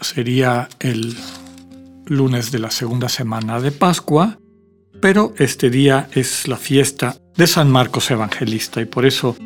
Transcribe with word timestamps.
sería 0.00 0.68
el 0.80 1.16
lunes 2.06 2.50
de 2.50 2.58
la 2.58 2.70
segunda 2.70 3.08
semana 3.08 3.60
de 3.60 3.72
Pascua, 3.72 4.38
pero 5.00 5.34
este 5.38 5.70
día 5.70 6.08
es 6.12 6.48
la 6.48 6.56
fiesta 6.56 7.16
de 7.36 7.46
San 7.46 7.70
Marcos 7.70 8.10
Evangelista 8.10 8.80
y 8.80 8.86
por 8.86 9.04
eso 9.04 9.36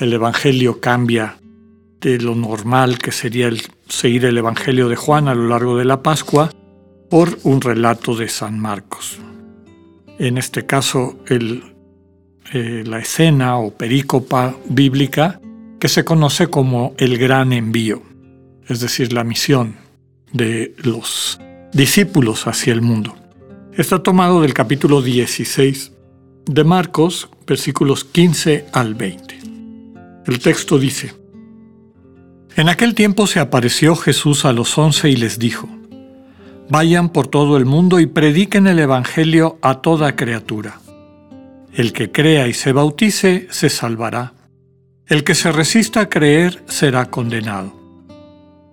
el 0.00 0.12
Evangelio 0.12 0.80
cambia 0.80 1.36
de 2.00 2.18
lo 2.18 2.34
normal 2.34 2.98
que 2.98 3.12
sería 3.12 3.48
el 3.48 3.62
seguir 3.88 4.24
el 4.24 4.38
Evangelio 4.38 4.88
de 4.88 4.96
Juan 4.96 5.28
a 5.28 5.34
lo 5.34 5.48
largo 5.48 5.76
de 5.76 5.84
la 5.84 6.02
Pascua 6.02 6.50
por 7.10 7.38
un 7.42 7.60
relato 7.60 8.14
de 8.14 8.28
San 8.28 8.58
Marcos. 8.58 9.18
En 10.18 10.38
este 10.38 10.66
caso, 10.66 11.18
eh, 11.28 12.84
la 12.86 12.98
escena 12.98 13.58
o 13.58 13.70
perícopa 13.70 14.56
bíblica 14.68 15.40
que 15.78 15.88
se 15.88 16.04
conoce 16.04 16.48
como 16.48 16.94
el 16.98 17.18
gran 17.18 17.52
envío, 17.52 18.02
es 18.68 18.80
decir, 18.80 19.12
la 19.12 19.24
misión 19.24 19.76
de 20.32 20.74
los 20.78 21.40
discípulos 21.72 22.46
hacia 22.46 22.72
el 22.72 22.82
mundo. 22.82 23.16
Está 23.72 24.02
tomado 24.02 24.42
del 24.42 24.54
capítulo 24.54 25.00
16 25.00 25.92
de 26.46 26.64
Marcos, 26.64 27.30
versículos 27.46 28.04
15 28.04 28.66
al 28.72 28.94
20. 28.94 29.38
El 30.26 30.38
texto 30.40 30.78
dice, 30.78 31.14
En 32.56 32.68
aquel 32.68 32.94
tiempo 32.94 33.26
se 33.26 33.40
apareció 33.40 33.96
Jesús 33.96 34.44
a 34.44 34.52
los 34.52 34.76
once 34.76 35.08
y 35.08 35.16
les 35.16 35.38
dijo, 35.38 35.68
Vayan 36.68 37.08
por 37.08 37.28
todo 37.28 37.56
el 37.56 37.64
mundo 37.64 37.98
y 37.98 38.06
prediquen 38.06 38.66
el 38.66 38.78
Evangelio 38.78 39.58
a 39.62 39.80
toda 39.80 40.16
criatura. 40.16 40.80
El 41.72 41.94
que 41.94 42.10
crea 42.10 42.46
y 42.46 42.52
se 42.52 42.72
bautice 42.72 43.46
se 43.50 43.70
salvará. 43.70 44.34
El 45.06 45.24
que 45.24 45.34
se 45.34 45.52
resista 45.52 46.00
a 46.00 46.08
creer 46.10 46.62
será 46.66 47.06
condenado. 47.06 47.77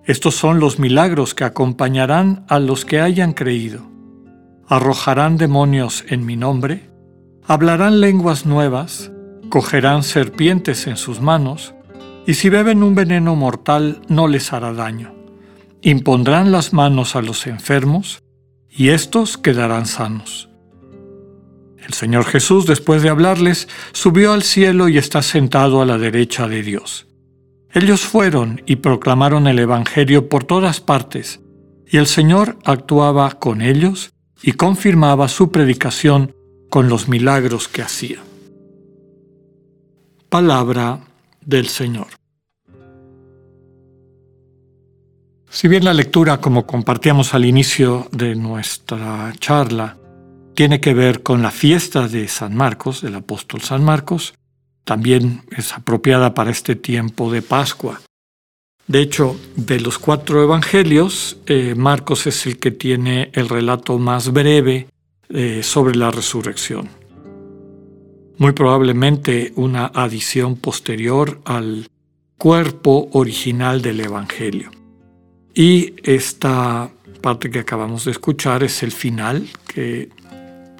Estos 0.06 0.36
son 0.36 0.60
los 0.60 0.78
milagros 0.78 1.34
que 1.34 1.42
acompañarán 1.42 2.44
a 2.48 2.60
los 2.60 2.84
que 2.84 3.00
hayan 3.00 3.32
creído. 3.32 3.90
Arrojarán 4.68 5.36
demonios 5.36 6.04
en 6.08 6.24
mi 6.24 6.36
nombre, 6.36 6.88
hablarán 7.44 8.00
lenguas 8.00 8.46
nuevas, 8.46 9.10
cogerán 9.48 10.04
serpientes 10.04 10.86
en 10.86 10.96
sus 10.96 11.20
manos, 11.20 11.74
y 12.24 12.34
si 12.34 12.48
beben 12.50 12.84
un 12.84 12.94
veneno 12.94 13.34
mortal 13.34 14.00
no 14.08 14.28
les 14.28 14.52
hará 14.52 14.72
daño. 14.72 15.12
Impondrán 15.82 16.52
las 16.52 16.72
manos 16.72 17.16
a 17.16 17.22
los 17.22 17.48
enfermos, 17.48 18.22
y 18.70 18.90
éstos 18.90 19.36
quedarán 19.36 19.86
sanos. 19.86 20.48
El 21.84 21.94
Señor 21.94 22.26
Jesús, 22.26 22.66
después 22.66 23.02
de 23.02 23.08
hablarles, 23.08 23.68
subió 23.92 24.32
al 24.32 24.42
cielo 24.44 24.88
y 24.88 24.98
está 24.98 25.22
sentado 25.22 25.82
a 25.82 25.84
la 25.84 25.98
derecha 25.98 26.46
de 26.46 26.62
Dios. 26.62 27.06
Ellos 27.76 28.06
fueron 28.06 28.62
y 28.64 28.76
proclamaron 28.76 29.46
el 29.46 29.58
Evangelio 29.58 30.30
por 30.30 30.44
todas 30.44 30.80
partes, 30.80 31.40
y 31.86 31.98
el 31.98 32.06
Señor 32.06 32.58
actuaba 32.64 33.32
con 33.32 33.60
ellos 33.60 34.14
y 34.42 34.52
confirmaba 34.52 35.28
su 35.28 35.52
predicación 35.52 36.34
con 36.70 36.88
los 36.88 37.06
milagros 37.10 37.68
que 37.68 37.82
hacía. 37.82 38.16
Palabra 40.30 41.00
del 41.44 41.66
Señor. 41.66 42.06
Si 45.50 45.68
bien 45.68 45.84
la 45.84 45.92
lectura, 45.92 46.40
como 46.40 46.66
compartíamos 46.66 47.34
al 47.34 47.44
inicio 47.44 48.08
de 48.10 48.36
nuestra 48.36 49.34
charla, 49.38 49.98
tiene 50.54 50.80
que 50.80 50.94
ver 50.94 51.22
con 51.22 51.42
la 51.42 51.50
fiesta 51.50 52.08
de 52.08 52.26
San 52.28 52.56
Marcos, 52.56 53.02
del 53.02 53.16
apóstol 53.16 53.60
San 53.60 53.84
Marcos, 53.84 54.32
también 54.86 55.42
es 55.50 55.74
apropiada 55.74 56.32
para 56.32 56.52
este 56.52 56.76
tiempo 56.76 57.30
de 57.30 57.42
Pascua. 57.42 58.00
De 58.86 59.00
hecho, 59.00 59.36
de 59.56 59.80
los 59.80 59.98
cuatro 59.98 60.44
evangelios, 60.44 61.38
eh, 61.46 61.74
Marcos 61.76 62.28
es 62.28 62.46
el 62.46 62.58
que 62.58 62.70
tiene 62.70 63.30
el 63.34 63.48
relato 63.48 63.98
más 63.98 64.32
breve 64.32 64.86
eh, 65.28 65.64
sobre 65.64 65.96
la 65.96 66.12
resurrección. 66.12 66.88
Muy 68.38 68.52
probablemente 68.52 69.52
una 69.56 69.86
adición 69.86 70.54
posterior 70.54 71.40
al 71.44 71.88
cuerpo 72.38 73.08
original 73.12 73.82
del 73.82 74.00
evangelio. 74.00 74.70
Y 75.52 75.94
esta 76.04 76.88
parte 77.20 77.50
que 77.50 77.58
acabamos 77.58 78.04
de 78.04 78.12
escuchar 78.12 78.62
es 78.62 78.84
el 78.84 78.92
final 78.92 79.48
que 79.66 80.10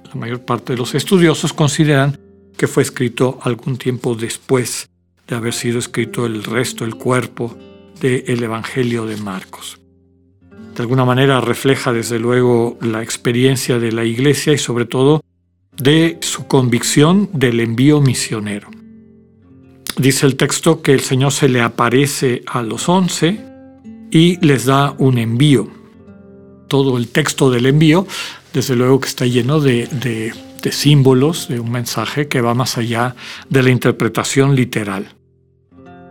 la 0.04 0.14
mayor 0.14 0.44
parte 0.44 0.74
de 0.74 0.78
los 0.78 0.94
estudiosos 0.94 1.52
consideran 1.52 2.20
que 2.56 2.66
fue 2.66 2.82
escrito 2.82 3.38
algún 3.42 3.76
tiempo 3.76 4.14
después 4.14 4.88
de 5.26 5.36
haber 5.36 5.52
sido 5.52 5.78
escrito 5.78 6.26
el 6.26 6.44
resto, 6.44 6.84
el 6.84 6.94
cuerpo 6.94 7.56
del 8.00 8.42
Evangelio 8.42 9.06
de 9.06 9.16
Marcos. 9.16 9.78
De 10.74 10.82
alguna 10.82 11.04
manera 11.04 11.40
refleja 11.40 11.92
desde 11.92 12.18
luego 12.18 12.78
la 12.80 13.02
experiencia 13.02 13.78
de 13.78 13.92
la 13.92 14.04
Iglesia 14.04 14.52
y 14.52 14.58
sobre 14.58 14.84
todo 14.84 15.22
de 15.76 16.18
su 16.20 16.46
convicción 16.46 17.30
del 17.32 17.60
envío 17.60 18.00
misionero. 18.00 18.68
Dice 19.96 20.26
el 20.26 20.36
texto 20.36 20.82
que 20.82 20.92
el 20.92 21.00
Señor 21.00 21.32
se 21.32 21.48
le 21.48 21.62
aparece 21.62 22.42
a 22.46 22.62
los 22.62 22.88
once 22.88 23.40
y 24.10 24.36
les 24.46 24.66
da 24.66 24.94
un 24.98 25.18
envío. 25.18 25.68
Todo 26.68 26.98
el 26.98 27.08
texto 27.08 27.50
del 27.50 27.66
envío, 27.66 28.06
desde 28.52 28.76
luego 28.76 29.00
que 29.00 29.08
está 29.08 29.24
lleno 29.26 29.60
de, 29.60 29.86
de 29.86 30.34
de 30.62 30.72
símbolos 30.72 31.48
de 31.48 31.60
un 31.60 31.70
mensaje 31.70 32.28
que 32.28 32.40
va 32.40 32.54
más 32.54 32.78
allá 32.78 33.14
de 33.48 33.62
la 33.62 33.70
interpretación 33.70 34.54
literal. 34.54 35.14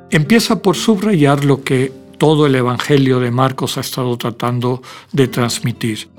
Empieza 0.10 0.62
por 0.62 0.76
subrayar 0.76 1.44
lo 1.44 1.64
que 1.64 1.92
todo 2.18 2.46
el 2.46 2.56
Evangelio 2.56 3.20
de 3.20 3.32
Marcos 3.32 3.78
ha 3.78 3.82
estado 3.82 4.18
tratando 4.18 4.82
de 5.12 5.28
transmitir, 5.28 6.10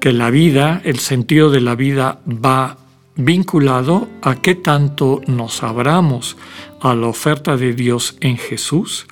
que 0.00 0.12
la 0.12 0.30
vida, 0.30 0.80
el 0.84 0.98
sentido 0.98 1.50
de 1.50 1.60
la 1.60 1.74
vida 1.74 2.20
va 2.26 2.78
vinculado 3.16 4.08
a 4.22 4.36
qué 4.36 4.54
tanto 4.54 5.20
nos 5.26 5.62
abramos 5.62 6.36
a 6.80 6.94
la 6.94 7.06
oferta 7.06 7.56
de 7.56 7.72
Dios 7.74 8.16
en 8.20 8.36
Jesús, 8.36 9.06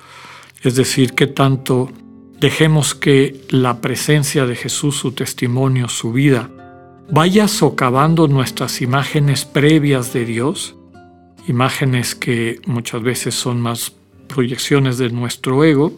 es 0.61 0.75
decir, 0.75 1.13
qué 1.13 1.27
tanto 1.27 1.91
dejemos 2.39 2.95
que 2.95 3.41
la 3.49 3.81
presencia 3.81 4.45
de 4.45 4.55
Jesús, 4.55 4.97
su 4.97 5.11
testimonio, 5.13 5.89
su 5.89 6.11
vida, 6.11 6.49
vaya 7.09 7.47
socavando 7.47 8.27
nuestras 8.27 8.81
imágenes 8.81 9.45
previas 9.45 10.13
de 10.13 10.25
Dios, 10.25 10.75
imágenes 11.47 12.15
que 12.15 12.59
muchas 12.65 13.01
veces 13.01 13.35
son 13.35 13.61
más 13.61 13.93
proyecciones 14.27 14.97
de 14.97 15.09
nuestro 15.09 15.63
ego, 15.63 15.93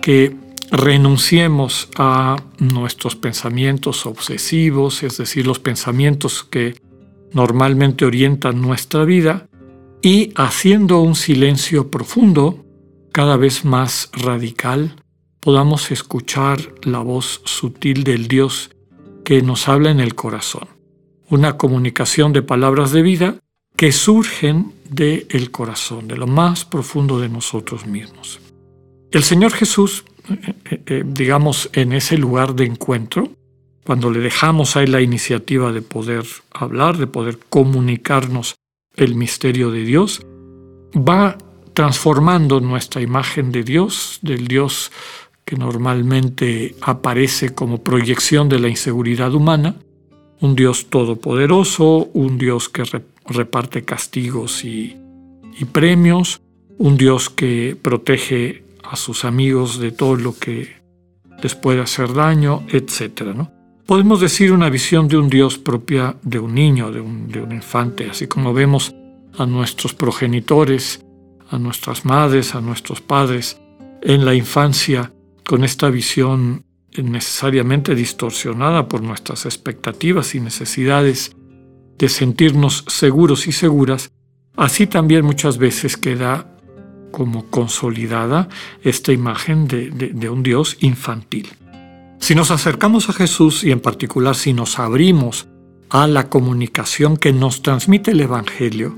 que 0.00 0.34
renunciemos 0.70 1.88
a 1.96 2.36
nuestros 2.58 3.16
pensamientos 3.16 4.06
obsesivos, 4.06 5.02
es 5.02 5.18
decir, 5.18 5.46
los 5.46 5.58
pensamientos 5.58 6.44
que 6.44 6.80
normalmente 7.32 8.04
orientan 8.04 8.60
nuestra 8.60 9.04
vida, 9.04 9.48
y 10.02 10.32
haciendo 10.36 11.00
un 11.00 11.14
silencio 11.14 11.90
profundo, 11.90 12.64
cada 13.12 13.36
vez 13.36 13.64
más 13.64 14.08
radical, 14.12 14.96
podamos 15.40 15.90
escuchar 15.90 16.74
la 16.82 17.00
voz 17.00 17.42
sutil 17.44 18.04
del 18.04 18.28
Dios 18.28 18.70
que 19.30 19.42
nos 19.42 19.68
habla 19.68 19.92
en 19.92 20.00
el 20.00 20.16
corazón. 20.16 20.66
Una 21.28 21.56
comunicación 21.56 22.32
de 22.32 22.42
palabras 22.42 22.90
de 22.90 23.00
vida 23.00 23.36
que 23.76 23.92
surgen 23.92 24.72
del 24.88 25.28
el 25.30 25.52
corazón, 25.52 26.08
de 26.08 26.16
lo 26.16 26.26
más 26.26 26.64
profundo 26.64 27.20
de 27.20 27.28
nosotros 27.28 27.86
mismos. 27.86 28.40
El 29.12 29.22
Señor 29.22 29.52
Jesús, 29.52 30.04
eh, 30.28 30.54
eh, 30.64 30.82
eh, 30.84 31.04
digamos, 31.06 31.70
en 31.74 31.92
ese 31.92 32.18
lugar 32.18 32.56
de 32.56 32.64
encuentro, 32.64 33.30
cuando 33.84 34.10
le 34.10 34.18
dejamos 34.18 34.74
a 34.74 34.82
Él 34.82 34.90
la 34.90 35.00
iniciativa 35.00 35.70
de 35.70 35.82
poder 35.82 36.24
hablar, 36.50 36.98
de 36.98 37.06
poder 37.06 37.38
comunicarnos 37.48 38.56
el 38.96 39.14
misterio 39.14 39.70
de 39.70 39.84
Dios, 39.84 40.26
va 40.92 41.38
transformando 41.72 42.58
nuestra 42.58 43.00
imagen 43.00 43.52
de 43.52 43.62
Dios, 43.62 44.18
del 44.22 44.48
Dios 44.48 44.90
que 45.50 45.56
normalmente 45.56 46.76
aparece 46.80 47.52
como 47.56 47.82
proyección 47.82 48.48
de 48.48 48.60
la 48.60 48.68
inseguridad 48.68 49.34
humana, 49.34 49.74
un 50.40 50.54
Dios 50.54 50.86
todopoderoso, 50.90 52.08
un 52.14 52.38
Dios 52.38 52.68
que 52.68 52.84
reparte 53.26 53.82
castigos 53.84 54.64
y, 54.64 54.96
premios, 55.72 56.40
un 56.78 56.96
Dios 56.96 57.30
que 57.30 57.76
protege 57.82 58.62
a 58.84 58.94
sus 58.94 59.24
amigos 59.24 59.80
de 59.80 59.90
todo 59.90 60.14
lo 60.14 60.38
que 60.38 60.68
les 61.42 61.56
puede 61.56 61.80
hacer 61.80 62.14
daño, 62.14 62.62
etc. 62.68 63.34
¿no? 63.34 63.50
Podemos 63.86 64.20
decir 64.20 64.52
una 64.52 64.70
visión 64.70 65.08
de 65.08 65.16
un 65.16 65.28
Dios 65.28 65.58
propia 65.58 66.14
de 66.22 66.38
un 66.38 66.54
niño, 66.54 66.92
de 66.92 67.00
un, 67.00 67.26
de 67.26 67.42
un 67.42 67.50
infante, 67.50 68.08
así 68.08 68.28
como 68.28 68.54
vemos 68.54 68.94
a 69.36 69.46
nuestros 69.46 69.94
progenitores, 69.94 71.04
a 71.50 71.58
nuestras 71.58 72.04
madres, 72.04 72.54
a 72.54 72.60
nuestros 72.60 73.00
padres 73.00 73.60
en 74.00 74.24
la 74.24 74.36
infancia 74.36 75.12
con 75.50 75.64
esta 75.64 75.90
visión 75.90 76.64
necesariamente 76.96 77.96
distorsionada 77.96 78.86
por 78.86 79.02
nuestras 79.02 79.46
expectativas 79.46 80.36
y 80.36 80.40
necesidades 80.40 81.34
de 81.98 82.08
sentirnos 82.08 82.84
seguros 82.86 83.48
y 83.48 83.52
seguras, 83.52 84.12
así 84.54 84.86
también 84.86 85.24
muchas 85.24 85.58
veces 85.58 85.96
queda 85.96 86.56
como 87.10 87.50
consolidada 87.50 88.48
esta 88.84 89.10
imagen 89.10 89.66
de, 89.66 90.30
un 90.30 90.44
Dios 90.44 90.76
infantil. 90.82 91.48
Si 92.20 92.36
nos 92.36 92.52
acercamos 92.52 93.08
a 93.08 93.12
Jesús 93.12 93.64
y 93.64 93.72
en 93.72 93.80
particular 93.80 94.36
si 94.36 94.52
nos 94.52 94.78
abrimos 94.78 95.48
a 95.88 96.06
la 96.06 96.28
comunicación 96.28 97.16
que 97.16 97.32
nos 97.32 97.62
transmite 97.62 98.12
el 98.12 98.20
Evangelio, 98.20 98.96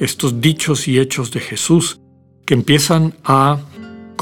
estos 0.00 0.40
dichos 0.40 0.88
y 0.88 0.98
hechos 0.98 1.30
de 1.30 1.38
Jesús 1.38 2.00
que 2.44 2.54
empiezan 2.54 3.14
a 3.22 3.60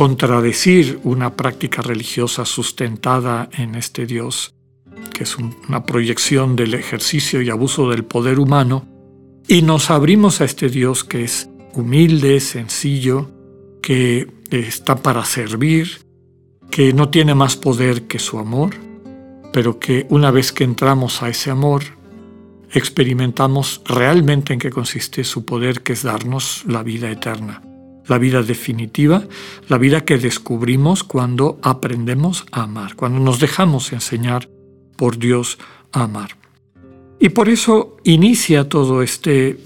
contradecir 0.01 0.99
una 1.05 1.37
práctica 1.37 1.83
religiosa 1.83 2.47
sustentada 2.47 3.51
en 3.53 3.75
este 3.75 4.07
Dios, 4.07 4.55
que 5.13 5.25
es 5.25 5.37
una 5.37 5.85
proyección 5.85 6.57
del 6.57 6.73
ejercicio 6.73 7.43
y 7.43 7.51
abuso 7.51 7.91
del 7.91 8.07
poder 8.07 8.39
humano, 8.39 8.89
y 9.47 9.61
nos 9.61 9.91
abrimos 9.91 10.41
a 10.41 10.47
este 10.47 10.71
Dios 10.71 11.05
que 11.05 11.25
es 11.25 11.51
humilde, 11.75 12.41
sencillo, 12.41 13.31
que 13.83 14.27
está 14.51 14.97
para 14.97 15.23
servir, 15.27 16.01
que 16.71 16.95
no 16.95 17.11
tiene 17.11 17.35
más 17.35 17.57
poder 17.57 18.07
que 18.07 18.19
su 18.19 18.39
amor, 18.39 18.71
pero 19.53 19.79
que 19.79 20.07
una 20.09 20.31
vez 20.31 20.51
que 20.51 20.65
entramos 20.65 21.23
a 21.23 21.29
ese 21.29 21.51
amor, 21.51 21.83
experimentamos 22.73 23.83
realmente 23.85 24.55
en 24.55 24.61
qué 24.61 24.71
consiste 24.71 25.25
su 25.25 25.45
poder, 25.45 25.83
que 25.83 25.93
es 25.93 26.05
darnos 26.05 26.65
la 26.67 26.83
vida 26.83 27.11
eterna, 27.11 27.61
la 28.11 28.19
vida 28.19 28.43
definitiva, 28.43 29.23
la 29.69 29.79
vida 29.79 30.05
que 30.05 30.19
descubrimos 30.19 31.05
cuando 31.05 31.61
aprendemos 31.63 32.45
a 32.51 32.65
amar, 32.65 32.97
cuando 32.97 33.21
nos 33.21 33.39
dejamos 33.39 33.93
enseñar 33.93 34.49
por 34.97 35.17
Dios 35.17 35.59
a 35.93 36.03
amar. 36.03 36.37
Y 37.21 37.29
por 37.29 37.49
eso 37.49 37.97
inicia 38.03 38.69
todo 38.69 39.03
este 39.03 39.61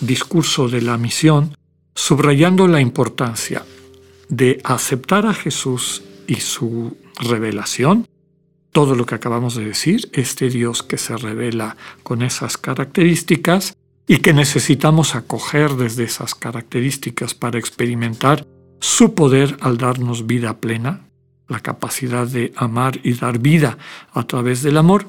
discurso 0.00 0.68
de 0.68 0.80
la 0.80 0.96
misión 0.96 1.54
subrayando 1.94 2.68
la 2.68 2.80
importancia 2.80 3.66
de 4.30 4.60
aceptar 4.64 5.26
a 5.26 5.34
Jesús 5.34 6.02
y 6.26 6.36
su 6.36 6.96
revelación, 7.20 8.06
todo 8.72 8.94
lo 8.94 9.04
que 9.04 9.14
acabamos 9.14 9.56
de 9.56 9.66
decir, 9.66 10.08
este 10.14 10.48
Dios 10.48 10.82
que 10.82 10.96
se 10.96 11.16
revela 11.18 11.76
con 12.02 12.22
esas 12.22 12.56
características 12.56 13.76
y 14.08 14.18
que 14.18 14.32
necesitamos 14.32 15.14
acoger 15.14 15.74
desde 15.74 16.04
esas 16.04 16.34
características 16.34 17.34
para 17.34 17.58
experimentar 17.58 18.46
su 18.80 19.14
poder 19.14 19.58
al 19.60 19.76
darnos 19.76 20.26
vida 20.26 20.56
plena, 20.56 21.06
la 21.46 21.60
capacidad 21.60 22.26
de 22.26 22.52
amar 22.56 22.98
y 23.02 23.12
dar 23.12 23.38
vida 23.38 23.76
a 24.12 24.26
través 24.26 24.62
del 24.62 24.78
amor, 24.78 25.06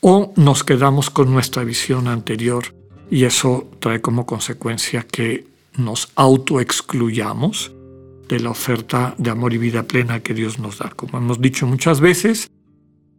o 0.00 0.32
nos 0.36 0.64
quedamos 0.64 1.10
con 1.10 1.30
nuestra 1.30 1.62
visión 1.62 2.08
anterior 2.08 2.74
y 3.10 3.24
eso 3.24 3.70
trae 3.78 4.00
como 4.00 4.24
consecuencia 4.24 5.02
que 5.02 5.46
nos 5.76 6.10
autoexcluyamos 6.16 7.72
de 8.28 8.40
la 8.40 8.50
oferta 8.50 9.14
de 9.18 9.30
amor 9.30 9.52
y 9.52 9.58
vida 9.58 9.82
plena 9.82 10.20
que 10.20 10.32
Dios 10.32 10.58
nos 10.58 10.78
da. 10.78 10.90
Como 10.96 11.18
hemos 11.18 11.40
dicho 11.40 11.66
muchas 11.66 12.00
veces, 12.00 12.50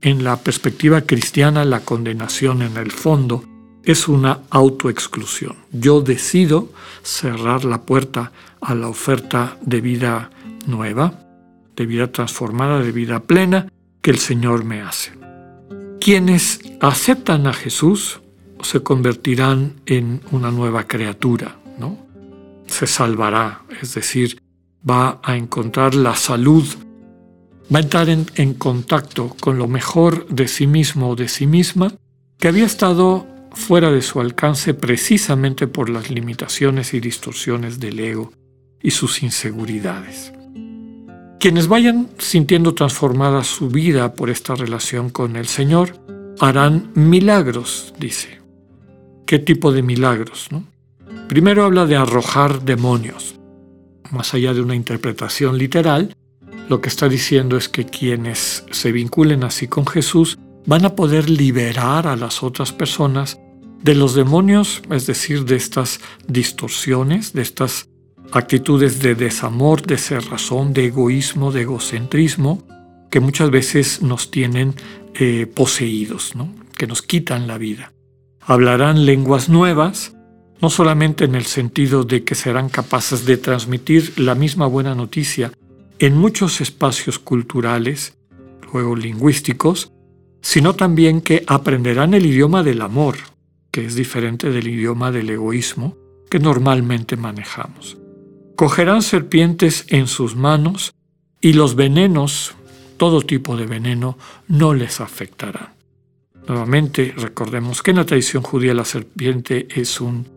en 0.01 0.23
la 0.23 0.37
perspectiva 0.37 1.01
cristiana 1.01 1.65
la 1.65 1.81
condenación 1.81 2.63
en 2.63 2.77
el 2.77 2.91
fondo 2.91 3.45
es 3.83 4.07
una 4.07 4.39
autoexclusión. 4.49 5.55
Yo 5.71 6.01
decido 6.01 6.69
cerrar 7.01 7.65
la 7.65 7.81
puerta 7.81 8.31
a 8.61 8.75
la 8.75 8.87
oferta 8.87 9.57
de 9.61 9.81
vida 9.81 10.29
nueva, 10.67 11.19
de 11.75 11.85
vida 11.85 12.11
transformada, 12.11 12.79
de 12.79 12.91
vida 12.91 13.19
plena 13.21 13.71
que 14.01 14.11
el 14.11 14.19
Señor 14.19 14.63
me 14.63 14.81
hace. 14.81 15.11
Quienes 15.99 16.59
aceptan 16.79 17.47
a 17.47 17.53
Jesús 17.53 18.21
se 18.61 18.81
convertirán 18.81 19.81
en 19.85 20.21
una 20.31 20.51
nueva 20.51 20.87
criatura, 20.87 21.57
¿no? 21.77 22.03
se 22.67 22.87
salvará, 22.87 23.61
es 23.81 23.93
decir, 23.93 24.41
va 24.89 25.19
a 25.23 25.35
encontrar 25.37 25.95
la 25.95 26.15
salud, 26.15 26.65
va 27.73 27.79
a 27.79 27.81
entrar 27.81 28.09
en, 28.09 28.53
contacto 28.55 29.35
con 29.39 29.57
lo 29.57 29.67
mejor 29.67 30.27
de 30.27 30.47
sí 30.47 30.67
mismo 30.67 31.09
o 31.09 31.15
de 31.15 31.29
sí 31.29 31.47
misma, 31.47 31.93
que 32.37 32.47
había 32.47 32.65
estado 32.65 33.27
fuera 33.53 33.91
de 33.91 34.01
su 34.01 34.19
alcance 34.19 34.73
precisamente 34.73 35.67
por 35.67 35.89
las 35.89 36.09
limitaciones 36.09 36.93
y 36.93 36.99
distorsiones 36.99 37.79
del 37.79 37.99
ego 37.99 38.31
y 38.81 38.91
sus 38.91 39.23
inseguridades. 39.23 40.33
Quienes 41.39 41.67
vayan 41.67 42.09
sintiendo 42.19 42.73
transformada 42.73 43.43
su 43.43 43.69
vida 43.69 44.13
por 44.13 44.29
esta 44.29 44.55
relación 44.55 45.09
con 45.09 45.35
el 45.35 45.47
Señor 45.47 45.97
harán 46.39 46.91
milagros, 46.95 47.93
dice. 47.99 48.39
¿Qué 49.25 49.39
tipo 49.39 49.71
de 49.71 49.83
milagros? 49.83 50.47
No? 50.51 50.63
Primero 51.27 51.63
habla 51.63 51.85
de 51.85 51.95
arrojar 51.95 52.63
demonios. 52.63 53.39
Más 54.11 54.33
allá 54.33 54.53
de 54.53 54.61
una 54.61 54.75
interpretación 54.75 55.57
literal, 55.57 56.15
lo 56.69 56.81
que 56.81 56.89
está 56.89 57.09
diciendo 57.09 57.57
es 57.57 57.67
que 57.67 57.85
quienes 57.85 58.65
se 58.71 58.91
vinculen 58.91 59.43
así 59.43 59.67
con 59.67 59.85
Jesús 59.85 60.37
van 60.65 60.85
a 60.85 60.95
poder 60.95 61.29
liberar 61.29 62.07
a 62.07 62.15
las 62.15 62.41
otras 62.41 62.71
personas 62.71 63.39
de 63.83 63.95
los 63.95 64.15
demonios, 64.15 64.81
es 64.89 65.05
decir, 65.05 65.45
de 65.45 65.57
estas 65.57 65.99
distorsiones, 66.27 67.33
de 67.33 67.41
estas 67.41 67.89
actitudes 68.31 68.99
de 68.99 69.13
desamor, 69.13 69.85
de 69.85 69.97
cerrazón, 69.97 70.73
de 70.73 70.85
egoísmo, 70.85 71.51
de 71.51 71.61
egocentrismo, 71.61 72.63
que 73.11 73.19
muchas 73.19 73.51
veces 73.51 74.01
nos 74.01 74.31
tienen 74.31 74.73
eh, 75.13 75.45
poseídos, 75.45 76.35
¿no? 76.35 76.51
que 76.77 76.87
nos 76.87 77.01
quitan 77.01 77.45
la 77.45 77.57
vida. 77.57 77.93
Hablarán 78.41 79.05
lenguas 79.05 79.49
nuevas, 79.49 80.15
no 80.61 80.69
solamente 80.69 81.25
en 81.25 81.35
el 81.35 81.45
sentido 81.45 82.05
de 82.05 82.23
que 82.23 82.35
serán 82.35 82.69
capaces 82.69 83.25
de 83.25 83.37
transmitir 83.37 84.13
la 84.17 84.33
misma 84.33 84.65
buena 84.65 84.95
noticia 84.95 85.51
en 85.99 86.17
muchos 86.17 86.61
espacios 86.61 87.19
culturales, 87.19 88.17
luego 88.73 88.95
lingüísticos, 88.95 89.91
sino 90.41 90.73
también 90.73 91.21
que 91.21 91.43
aprenderán 91.47 92.13
el 92.13 92.25
idioma 92.25 92.63
del 92.63 92.81
amor, 92.81 93.17
que 93.73 93.83
es 93.83 93.95
diferente 93.95 94.51
del 94.51 94.67
idioma 94.67 95.11
del 95.11 95.31
egoísmo 95.31 95.97
que 96.29 96.37
normalmente 96.37 97.17
manejamos. 97.17 97.97
Cogerán 98.55 99.01
serpientes 99.01 99.85
en 99.89 100.05
sus 100.05 100.35
manos 100.35 100.93
y 101.41 101.53
los 101.53 101.75
venenos, 101.75 102.53
todo 102.97 103.23
tipo 103.23 103.57
de 103.57 103.65
veneno, 103.65 104.15
no 104.47 104.75
les 104.75 105.01
afectarán. 105.01 105.73
Nuevamente, 106.47 107.15
recordemos 107.17 107.81
que 107.81 107.91
en 107.91 107.97
la 107.97 108.05
tradición 108.05 108.43
judía 108.43 108.75
la 108.75 108.85
serpiente 108.85 109.67
es 109.73 109.99
un 109.99 110.27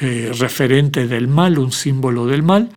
eh, 0.00 0.32
referente 0.36 1.06
del 1.06 1.28
mal, 1.28 1.60
un 1.60 1.70
símbolo 1.70 2.26
del 2.26 2.42
mal. 2.42 2.70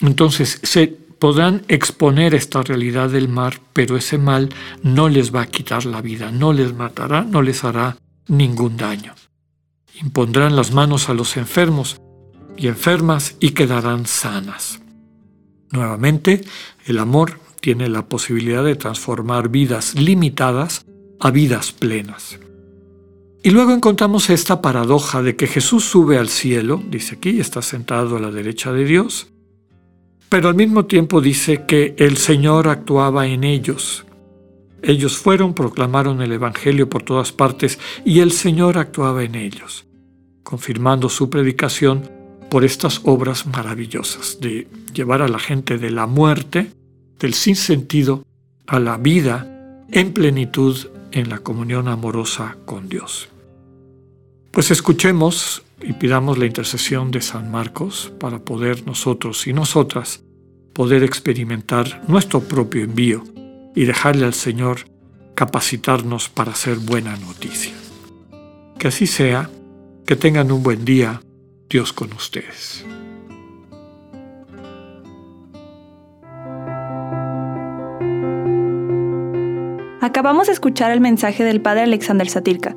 Entonces 0.00 0.60
se 0.62 0.86
podrán 0.86 1.62
exponer 1.68 2.34
esta 2.34 2.62
realidad 2.62 3.10
del 3.10 3.28
mal, 3.28 3.60
pero 3.74 3.98
ese 3.98 4.16
mal 4.16 4.48
no 4.82 5.10
les 5.10 5.34
va 5.34 5.42
a 5.42 5.46
quitar 5.46 5.84
la 5.84 6.00
vida, 6.00 6.32
no 6.32 6.54
les 6.54 6.72
matará, 6.72 7.22
no 7.22 7.42
les 7.42 7.64
hará 7.64 7.98
ningún 8.28 8.78
daño. 8.78 9.12
Impondrán 10.00 10.56
las 10.56 10.72
manos 10.72 11.08
a 11.08 11.14
los 11.14 11.36
enfermos 11.36 12.00
y 12.56 12.68
enfermas 12.68 13.36
y 13.40 13.50
quedarán 13.50 14.06
sanas. 14.06 14.80
Nuevamente, 15.70 16.42
el 16.86 16.98
amor 16.98 17.40
tiene 17.60 17.88
la 17.88 18.06
posibilidad 18.06 18.64
de 18.64 18.76
transformar 18.76 19.48
vidas 19.48 19.94
limitadas 19.94 20.84
a 21.20 21.30
vidas 21.30 21.72
plenas. 21.72 22.38
Y 23.44 23.50
luego 23.50 23.72
encontramos 23.72 24.30
esta 24.30 24.62
paradoja 24.62 25.22
de 25.22 25.34
que 25.34 25.46
Jesús 25.46 25.84
sube 25.84 26.18
al 26.18 26.28
cielo, 26.28 26.80
dice 26.88 27.16
aquí, 27.16 27.40
está 27.40 27.60
sentado 27.60 28.16
a 28.16 28.20
la 28.20 28.30
derecha 28.30 28.72
de 28.72 28.84
Dios, 28.84 29.28
pero 30.28 30.48
al 30.48 30.54
mismo 30.54 30.86
tiempo 30.86 31.20
dice 31.20 31.64
que 31.66 31.94
el 31.98 32.16
Señor 32.16 32.68
actuaba 32.68 33.26
en 33.26 33.44
ellos. 33.44 34.04
Ellos 34.82 35.16
fueron, 35.16 35.54
proclamaron 35.54 36.20
el 36.22 36.32
Evangelio 36.32 36.88
por 36.90 37.04
todas 37.04 37.30
partes 37.30 37.78
y 38.04 38.18
el 38.18 38.32
Señor 38.32 38.78
actuaba 38.78 39.22
en 39.22 39.36
ellos, 39.36 39.86
confirmando 40.42 41.08
su 41.08 41.30
predicación 41.30 42.10
por 42.50 42.64
estas 42.64 43.00
obras 43.04 43.46
maravillosas 43.46 44.38
de 44.40 44.66
llevar 44.92 45.22
a 45.22 45.28
la 45.28 45.38
gente 45.38 45.78
de 45.78 45.90
la 45.90 46.06
muerte, 46.06 46.72
del 47.20 47.32
sinsentido, 47.32 48.24
a 48.66 48.80
la 48.80 48.96
vida 48.96 49.86
en 49.90 50.12
plenitud 50.12 50.76
en 51.12 51.28
la 51.28 51.38
comunión 51.38 51.86
amorosa 51.86 52.56
con 52.64 52.88
Dios. 52.88 53.28
Pues 54.50 54.70
escuchemos 54.70 55.62
y 55.80 55.92
pidamos 55.92 56.38
la 56.38 56.46
intercesión 56.46 57.10
de 57.10 57.22
San 57.22 57.50
Marcos 57.50 58.12
para 58.18 58.40
poder 58.40 58.84
nosotros 58.84 59.46
y 59.46 59.52
nosotras 59.52 60.24
poder 60.72 61.04
experimentar 61.04 62.02
nuestro 62.08 62.40
propio 62.40 62.82
envío 62.82 63.22
y 63.74 63.84
dejarle 63.84 64.26
al 64.26 64.34
Señor 64.34 64.80
capacitarnos 65.34 66.28
para 66.28 66.52
hacer 66.52 66.76
buena 66.78 67.16
noticia. 67.16 67.72
Que 68.78 68.88
así 68.88 69.06
sea, 69.06 69.50
que 70.06 70.16
tengan 70.16 70.52
un 70.52 70.62
buen 70.62 70.84
día, 70.84 71.22
Dios 71.68 71.92
con 71.92 72.12
ustedes. 72.12 72.84
Acabamos 80.00 80.48
de 80.48 80.52
escuchar 80.52 80.90
el 80.90 81.00
mensaje 81.00 81.44
del 81.44 81.60
Padre 81.60 81.82
Alexander 81.82 82.28
Satirka. 82.28 82.76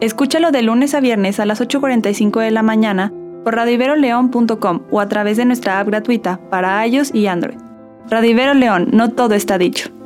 Escúchalo 0.00 0.52
de 0.52 0.62
lunes 0.62 0.94
a 0.94 1.00
viernes 1.00 1.40
a 1.40 1.46
las 1.46 1.60
8.45 1.60 2.40
de 2.40 2.50
la 2.50 2.62
mañana 2.62 3.12
por 3.42 3.56
radiveroleón.com 3.56 4.82
o 4.90 5.00
a 5.00 5.08
través 5.08 5.38
de 5.38 5.46
nuestra 5.46 5.80
app 5.80 5.88
gratuita 5.88 6.38
para 6.50 6.86
iOS 6.86 7.14
y 7.14 7.26
Android. 7.26 7.58
Radivero 8.08 8.54
León, 8.54 8.88
no 8.92 9.10
todo 9.10 9.34
está 9.34 9.58
dicho. 9.58 9.97